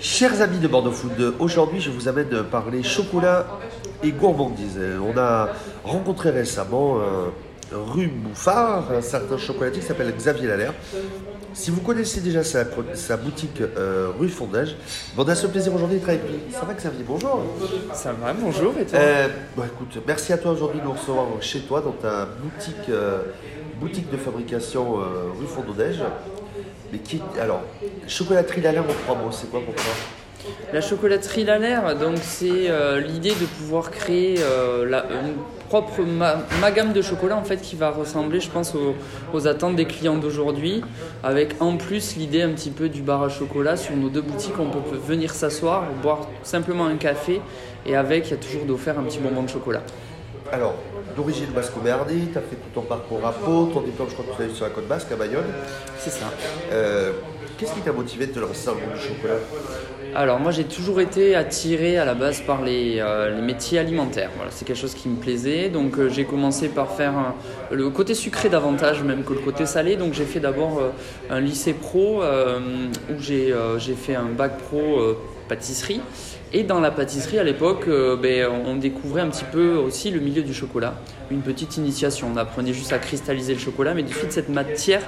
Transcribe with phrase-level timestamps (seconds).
[0.00, 3.46] Chers amis de Bordeaux Food, aujourd'hui je vous amène parler chocolat
[4.02, 4.78] et gourmandise.
[5.02, 5.48] On a
[5.84, 7.28] rencontré récemment euh,
[7.72, 10.74] rue Bouffard un certain chocolatier qui s'appelle Xavier Lallaire.
[11.54, 12.64] Si vous connaissez déjà sa,
[12.94, 14.76] sa boutique euh, rue Fondage,
[15.16, 16.52] on a ce plaisir aujourd'hui de travailler avec lui.
[16.52, 17.04] Ça va Xavier?
[17.06, 17.42] Bonjour.
[17.94, 18.98] Ça va, bonjour et toi?
[18.98, 22.90] Euh, bon, écoute, merci à toi aujourd'hui de nous recevoir chez toi dans ta boutique,
[22.90, 23.22] euh,
[23.80, 24.96] boutique de fabrication
[25.38, 26.02] rue Fondage.
[26.92, 27.62] Mais qui, alors,
[28.06, 29.92] chocolaterie Lallaire en trois mots, c'est quoi pour toi?
[30.72, 35.34] La chocolaterie Lalaire, donc c'est euh, l'idée de pouvoir créer euh, la, une
[35.68, 38.94] propre ma, ma gamme de chocolat en fait qui va ressembler, je pense, aux,
[39.32, 40.84] aux attentes des clients d'aujourd'hui,
[41.24, 44.58] avec en plus l'idée un petit peu du bar à chocolat sur nos deux boutiques.
[44.60, 47.40] On peut peut venir s'asseoir, boire simplement un café,
[47.84, 49.82] et avec il y a toujours d'offert un petit bonbon de chocolat.
[50.52, 50.76] Alors,
[51.16, 54.36] d'origine basco-merdi, tu as fait tout ton parcours à Pau, ton diplôme, je crois que
[54.36, 55.46] tu l'as eu sur la côte basque, à Bayonne.
[55.98, 56.26] C'est ça.
[56.72, 57.12] Euh,
[57.58, 59.36] Qu'est-ce qui t'a motivé de te lancer dans le monde du chocolat?
[60.14, 64.30] Alors moi j'ai toujours été attiré à la base par les, euh, les métiers alimentaires.
[64.36, 65.70] Voilà, c'est quelque chose qui me plaisait.
[65.70, 67.14] Donc euh, j'ai commencé par faire
[67.70, 69.96] le côté sucré davantage même que le côté salé.
[69.96, 70.82] Donc j'ai fait d'abord
[71.30, 75.16] un lycée pro où j'ai fait un bac pro
[75.48, 76.02] pâtisserie.
[76.56, 80.20] Et dans la pâtisserie à l'époque, euh, ben, on découvrait un petit peu aussi le
[80.20, 80.94] milieu du chocolat.
[81.30, 82.30] Une petite initiation.
[82.32, 85.02] On apprenait juste à cristalliser le chocolat, mais de suite cette matière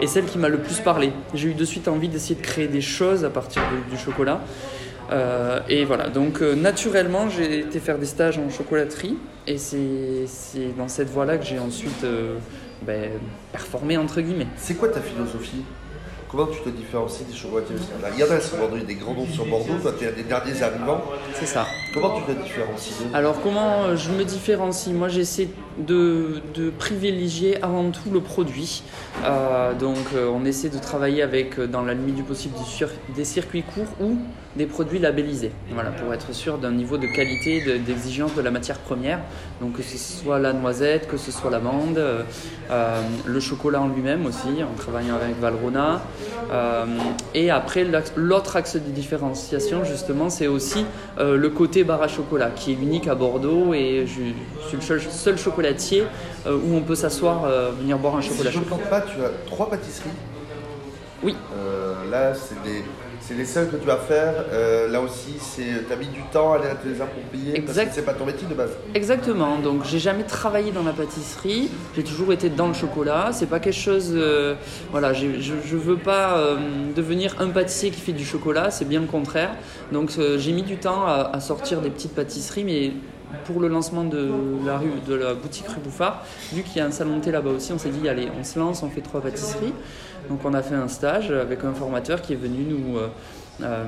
[0.00, 1.10] est celle qui m'a le plus parlé.
[1.34, 4.42] J'ai eu de suite envie d'essayer de créer des choses à partir du chocolat.
[5.10, 9.16] Euh, et voilà, donc euh, naturellement j'ai été faire des stages en chocolaterie
[9.48, 10.28] et c'est
[10.78, 12.06] dans cette voie-là que j'ai ensuite
[12.86, 13.10] ben,
[13.50, 14.46] performé entre guillemets.
[14.56, 15.64] C'est quoi ta philosophie?
[16.32, 17.84] Comment tu te différencies des chocolatiers qu'il
[18.20, 20.12] y en a qui sont vendus des grands noms sur Bordeaux, toi tu es un
[20.12, 21.02] des derniers arrivants.
[21.34, 21.66] C'est ça.
[21.92, 27.62] Comment tu te différencies Alors comment euh, je me différencie Moi j'essaie de, de privilégier
[27.62, 28.82] avant tout le produit.
[29.24, 32.54] Euh, donc euh, on essaie de travailler avec, dans la limite du possible,
[33.14, 34.16] des circuits courts ou
[34.56, 35.52] des produits labellisés.
[35.72, 39.18] Voilà, pour être sûr d'un niveau de qualité, de- d'exigence de la matière première.
[39.60, 42.22] Donc que ce soit la noisette, que ce soit l'amande, euh,
[43.26, 46.00] le chocolat en lui-même aussi, en travaillant avec Valrhona.
[46.50, 46.84] Euh,
[47.34, 50.84] et après l'autre axe de différenciation justement c'est aussi
[51.18, 54.12] euh, le côté bar à chocolat qui est unique à Bordeaux et je
[54.68, 56.04] suis le seul, chocolatier
[56.46, 57.46] euh, où on peut s'asseoir,
[57.78, 60.10] venir boire un chocolat Si je ne me pas, tu as trois pâtisseries.
[61.22, 61.36] Oui.
[62.10, 62.82] Là, c'est des,
[63.22, 64.34] c'est les seules que tu vas faire.
[64.52, 67.88] Euh, là aussi, c'est, tu as mis du temps à te les approprier parce Exact.
[67.88, 68.70] que c'est pas ton métier de base.
[68.94, 73.46] Exactement, donc j'ai jamais travaillé dans la pâtisserie, j'ai toujours été dans le chocolat, c'est
[73.46, 74.54] pas quelque chose, euh,
[74.90, 76.56] voilà, je, je veux pas euh,
[76.96, 79.50] devenir un pâtissier qui fait du chocolat, c'est bien le contraire,
[79.92, 82.92] donc euh, j'ai mis du temps à, à sortir des petites pâtisseries, mais
[83.44, 84.30] pour le lancement de
[84.64, 87.90] la, boutique rue Bouffard, vu qu'il y a un salon thé là-bas aussi, on s'est
[87.90, 89.74] dit allez, on se lance, on fait trois pâtisseries,
[90.28, 92.98] donc on a fait un stage avec un formateur qui est venu nous...
[92.98, 93.08] euh,
[93.60, 93.84] euh,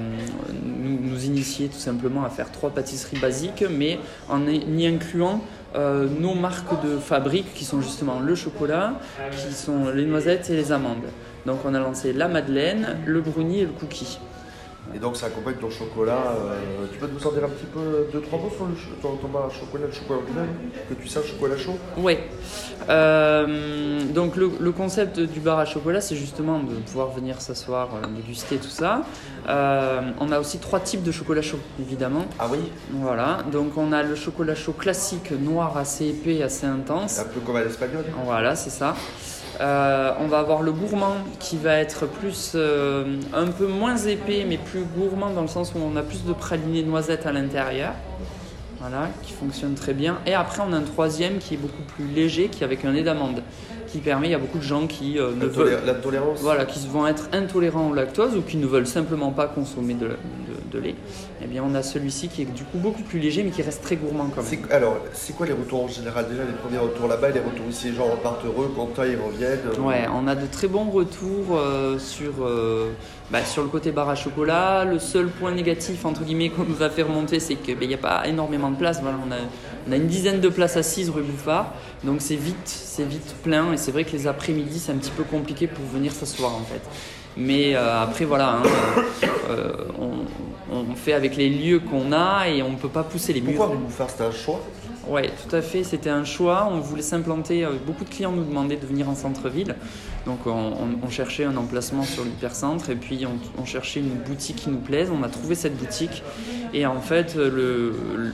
[0.62, 5.40] nous, nous initier tout simplement à faire trois pâtisseries basiques, mais en y incluant
[5.74, 9.00] euh, nos marques de fabrique qui sont justement le chocolat,
[9.32, 11.06] qui sont les noisettes et les amandes.
[11.46, 14.18] Donc on a lancé la madeleine, le brownie et le cookie.
[14.94, 16.34] Et donc, ça accompagne ton chocolat.
[16.38, 19.16] euh, tu peux nous en dire un petit peu, deux, trois mots sur le, ton,
[19.16, 20.48] ton bar à chocolat, le chocolat lui-même
[20.88, 21.76] Que tu saches chocolat chaud?
[21.96, 22.28] Ouais.
[22.88, 27.88] Euh, donc le, le concept du bar à chocolat, c'est justement de pouvoir venir s'asseoir,
[27.94, 29.02] euh, déguster tout ça.
[29.48, 32.26] Euh, on a aussi trois types de chocolat chaud, évidemment.
[32.38, 32.58] Ah oui?
[32.92, 33.38] Voilà.
[33.50, 37.18] Donc on a le chocolat chaud classique, noir, assez épais, assez intense.
[37.18, 38.04] Un peu comme à l'espagnol.
[38.24, 38.94] Voilà, c'est ça.
[39.60, 44.44] Euh, on va avoir le gourmand qui va être plus euh, un peu moins épais
[44.48, 47.92] mais plus gourmand dans le sens où on a plus de praliné noisette à l'intérieur.
[48.80, 50.18] Voilà, qui fonctionne très bien.
[50.26, 52.92] Et après on a un troisième qui est beaucoup plus léger, qui est avec un
[52.92, 53.42] lait d'amande,
[53.86, 56.64] qui permet, il y a beaucoup de gens qui euh, ne veulent, L'intolé- L'intolérance voilà,
[56.66, 60.14] qui vont être intolérants au lactose ou qui ne veulent simplement pas consommer de, de-
[60.74, 60.94] de lait.
[61.42, 63.82] Eh bien on a celui-ci qui est du coup beaucoup plus léger mais qui reste
[63.82, 64.60] très gourmand quand même.
[64.70, 66.26] Alors, c'est quoi les retours en général?
[66.28, 69.16] Déjà, les premiers retours là-bas et les retours ici, les gens repartent heureux, contents, ils
[69.16, 69.60] reviennent.
[69.78, 72.90] euh, Ouais, on a de très bons retours euh, sur, euh,
[73.30, 74.84] bah, sur le côté bar à chocolat.
[74.84, 77.98] Le seul point négatif, entre guillemets, qu'on nous a fait remonter, c'est qu'il n'y a
[77.98, 79.00] pas énormément de place.
[79.02, 79.36] Voilà, on, a,
[79.88, 81.72] on a une dizaine de places assises rue Bouffard,
[82.02, 83.72] donc c'est vite, c'est vite plein.
[83.72, 86.64] Et c'est vrai que les après-midi, c'est un petit peu compliqué pour venir s'asseoir en
[86.64, 86.82] fait.
[87.36, 88.62] Mais euh, après, voilà, hein,
[89.50, 93.32] euh, on, on fait avec les lieux qu'on a et on ne peut pas pousser
[93.32, 93.54] les murs.
[93.56, 94.60] Pourquoi rue Bouffard C'était un choix
[95.08, 95.84] Oui, tout à fait.
[95.84, 96.68] C'était un choix.
[96.70, 97.64] On voulait s'implanter.
[97.64, 99.74] euh, Beaucoup de clients nous demandaient de venir en centre-ville.
[100.26, 104.08] Donc on, on- on cherchait un emplacement sur l'hypercentre et puis on, on cherchait une
[104.26, 105.10] boutique qui nous plaise.
[105.10, 106.22] On a trouvé cette boutique.
[106.72, 107.92] Et en fait, le,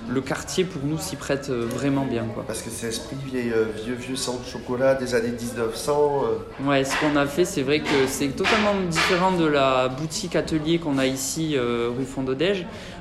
[0.09, 2.25] le quartier pour nous s'y prête euh, vraiment bien.
[2.33, 2.45] Quoi.
[2.47, 6.23] Parce que c'est esprit euh, vieux, vieux centre chocolat des années 1900.
[6.63, 10.37] euh, Ouais, ce qu'on a fait, c'est vrai que c'est totalement différent de la boutique
[10.37, 12.05] atelier qu'on a ici euh, rue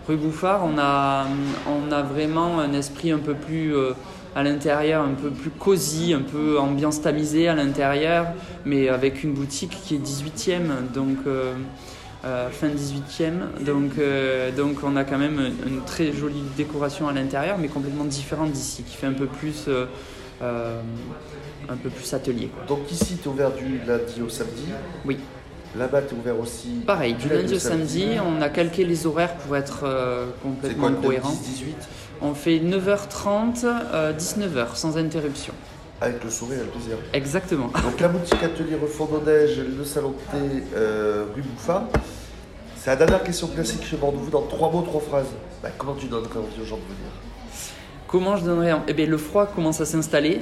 [0.08, 1.26] Rue Bouffard, on a,
[1.68, 3.94] on a vraiment un esprit un peu plus euh,
[4.36, 8.28] à l'intérieur, un peu plus cosy, un peu ambiance tamisée à l'intérieur,
[8.66, 11.54] mais avec une boutique qui est 18e, donc euh,
[12.26, 13.64] euh, fin 18e.
[13.66, 18.06] Donc, euh, donc on a quand même une, très jolie décoration à l'intérieur, mais complètement
[18.06, 19.68] différente d'ici, qui fait un peu plus,
[20.42, 22.48] un peu plus atelier.
[22.48, 22.64] Quoi.
[22.68, 24.66] Donc ici, tu es ouvert du lundi au samedi?
[25.06, 25.18] Oui.
[25.78, 26.82] Là-bas, tu es ouvert aussi.
[26.86, 31.02] Pareil, du lundi au samedi, on a calqué les horaires pour être euh, complètement quoi
[31.04, 31.30] cohérent.
[31.32, 31.36] 10-18
[32.22, 35.54] On fait 9h30, euh, 19h sans interruption.
[36.02, 36.96] Avec le sourire et le plaisir.
[37.14, 37.68] Exactement.
[37.68, 41.84] Donc la boutique atelier Refondodège, le salon de thé euh, rue Bouffard.
[42.78, 44.22] C'est la dernière question classique chez Bordeaux.
[44.32, 45.28] Dans trois mots, trois phrases.
[45.62, 47.12] Bah, comment tu donnerais envie aux gens de venir?
[48.08, 48.72] Comment je donnerais?
[48.72, 50.40] En- Eh bien, le froid commence à s'installer.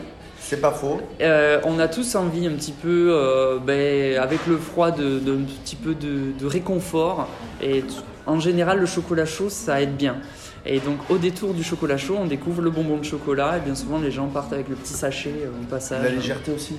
[0.50, 1.02] C'est pas faux.
[1.22, 5.34] Euh, on a tous envie un petit peu, euh, ben, avec le froid, de, de-
[5.34, 7.28] un petit peu de, de réconfort.
[7.62, 7.84] Et
[8.26, 10.16] en général, le chocolat chaud, ça aide bien.
[10.66, 13.58] Et donc, au détour du chocolat chaud, on découvre le bonbon de chocolat.
[13.58, 16.04] Et bien souvent, les gens partent avec le petit sachet euh, au passage.
[16.04, 16.76] La légèreté aussi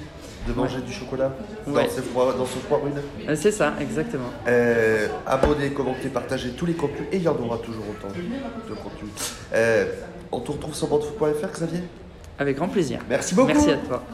[0.47, 1.31] de manger du chocolat
[1.67, 1.85] Ouais.
[1.85, 3.37] dans, ces froids- dans ce froid rude.
[3.37, 4.31] C'est ça, exactement.
[4.47, 8.75] Euh, abonnez, commentez, partagez tous les contenus et il y en aura toujours autant de
[8.75, 9.11] contenus.
[9.53, 9.87] Euh,
[10.33, 11.81] on te retrouve sur bandefoot.fr, Xavier?
[12.39, 13.01] Avec grand plaisir.
[13.09, 13.49] Merci beaucoup.
[13.49, 14.05] Merci à toi.